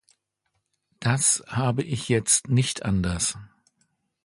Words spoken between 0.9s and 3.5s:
Das habe ich jetzt nicht anders.